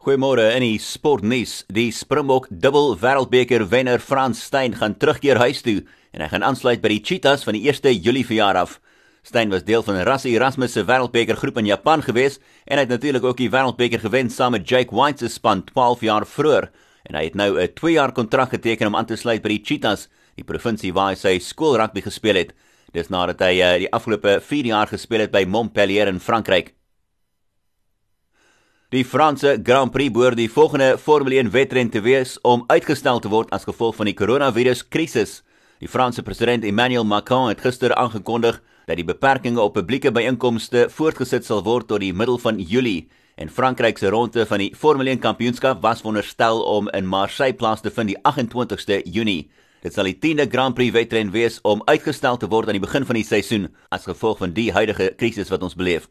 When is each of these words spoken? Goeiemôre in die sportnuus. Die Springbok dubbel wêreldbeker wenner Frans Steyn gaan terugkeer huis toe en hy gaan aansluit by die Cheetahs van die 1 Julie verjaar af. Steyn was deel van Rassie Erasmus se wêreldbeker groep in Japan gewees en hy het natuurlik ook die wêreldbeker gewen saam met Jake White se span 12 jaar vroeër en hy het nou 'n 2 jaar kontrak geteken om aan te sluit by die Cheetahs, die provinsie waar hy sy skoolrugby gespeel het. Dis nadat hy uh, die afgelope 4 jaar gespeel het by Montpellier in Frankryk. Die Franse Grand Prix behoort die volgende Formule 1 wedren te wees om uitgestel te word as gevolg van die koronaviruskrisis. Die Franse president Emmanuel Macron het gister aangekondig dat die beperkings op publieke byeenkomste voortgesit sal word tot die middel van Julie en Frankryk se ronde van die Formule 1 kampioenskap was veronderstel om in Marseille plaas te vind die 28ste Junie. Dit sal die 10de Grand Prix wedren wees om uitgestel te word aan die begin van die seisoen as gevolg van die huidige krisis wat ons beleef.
Goeiemôre 0.00 0.46
in 0.56 0.64
die 0.64 0.78
sportnuus. 0.80 1.58
Die 1.68 1.90
Springbok 1.92 2.46
dubbel 2.48 2.94
wêreldbeker 3.02 3.66
wenner 3.68 4.00
Frans 4.00 4.38
Steyn 4.40 4.72
gaan 4.72 4.94
terugkeer 4.96 5.36
huis 5.36 5.60
toe 5.60 5.82
en 6.16 6.22
hy 6.24 6.28
gaan 6.32 6.46
aansluit 6.48 6.80
by 6.80 6.88
die 6.94 7.02
Cheetahs 7.04 7.44
van 7.44 7.58
die 7.58 7.66
1 7.68 8.00
Julie 8.00 8.24
verjaar 8.24 8.56
af. 8.62 8.78
Steyn 9.28 9.52
was 9.52 9.66
deel 9.68 9.84
van 9.84 10.00
Rassie 10.08 10.32
Erasmus 10.38 10.72
se 10.72 10.86
wêreldbeker 10.88 11.36
groep 11.36 11.60
in 11.60 11.68
Japan 11.68 12.00
gewees 12.00 12.40
en 12.64 12.80
hy 12.80 12.86
het 12.86 12.94
natuurlik 12.94 13.28
ook 13.28 13.42
die 13.42 13.50
wêreldbeker 13.52 14.00
gewen 14.00 14.32
saam 14.32 14.56
met 14.56 14.64
Jake 14.64 14.96
White 14.96 15.20
se 15.20 15.34
span 15.36 15.66
12 15.68 16.08
jaar 16.08 16.24
vroeër 16.24 16.70
en 17.10 17.20
hy 17.20 17.26
het 17.28 17.36
nou 17.36 17.60
'n 17.60 17.68
2 17.76 17.92
jaar 17.92 18.16
kontrak 18.16 18.56
geteken 18.56 18.86
om 18.86 18.96
aan 18.96 19.12
te 19.12 19.20
sluit 19.20 19.42
by 19.42 19.52
die 19.52 19.64
Cheetahs, 19.64 20.08
die 20.34 20.48
provinsie 20.48 20.94
waar 20.94 21.12
hy 21.12 21.16
sy 21.20 21.38
skoolrugby 21.38 22.00
gespeel 22.00 22.40
het. 22.40 22.54
Dis 22.94 23.10
nadat 23.10 23.40
hy 23.40 23.60
uh, 23.60 23.76
die 23.76 23.92
afgelope 23.92 24.40
4 24.40 24.64
jaar 24.64 24.86
gespeel 24.86 25.28
het 25.28 25.30
by 25.30 25.44
Montpellier 25.44 26.08
in 26.08 26.20
Frankryk. 26.20 26.79
Die 28.90 29.04
Franse 29.04 29.60
Grand 29.62 29.92
Prix 29.94 30.10
behoort 30.10 30.34
die 30.34 30.50
volgende 30.50 30.96
Formule 30.98 31.36
1 31.38 31.52
wedren 31.54 31.90
te 31.94 32.00
wees 32.02 32.32
om 32.42 32.64
uitgestel 32.66 33.20
te 33.22 33.30
word 33.30 33.52
as 33.54 33.62
gevolg 33.68 33.94
van 33.94 34.10
die 34.10 34.16
koronaviruskrisis. 34.18 35.44
Die 35.78 35.86
Franse 35.88 36.24
president 36.26 36.66
Emmanuel 36.66 37.06
Macron 37.06 37.46
het 37.52 37.62
gister 37.62 37.94
aangekondig 37.94 38.58
dat 38.90 38.98
die 38.98 39.06
beperkings 39.06 39.62
op 39.62 39.78
publieke 39.78 40.10
byeenkomste 40.10 40.88
voortgesit 40.90 41.46
sal 41.46 41.62
word 41.62 41.86
tot 41.86 42.02
die 42.02 42.10
middel 42.10 42.42
van 42.42 42.58
Julie 42.58 43.06
en 43.38 43.54
Frankryk 43.54 44.02
se 44.02 44.10
ronde 44.10 44.42
van 44.50 44.58
die 44.58 44.72
Formule 44.74 45.14
1 45.14 45.22
kampioenskap 45.22 45.86
was 45.86 46.02
veronderstel 46.02 46.58
om 46.58 46.90
in 46.90 47.06
Marseille 47.06 47.54
plaas 47.54 47.86
te 47.86 47.94
vind 47.94 48.10
die 48.10 48.20
28ste 48.26 49.04
Junie. 49.06 49.44
Dit 49.86 49.94
sal 49.94 50.10
die 50.10 50.18
10de 50.18 50.50
Grand 50.50 50.74
Prix 50.74 50.98
wedren 50.98 51.30
wees 51.30 51.62
om 51.62 51.86
uitgestel 51.86 52.42
te 52.42 52.50
word 52.50 52.66
aan 52.66 52.80
die 52.80 52.88
begin 52.88 53.06
van 53.06 53.22
die 53.22 53.28
seisoen 53.28 53.70
as 53.94 54.10
gevolg 54.10 54.42
van 54.42 54.58
die 54.58 54.72
huidige 54.74 55.12
krisis 55.14 55.54
wat 55.54 55.62
ons 55.62 55.78
beleef. 55.78 56.10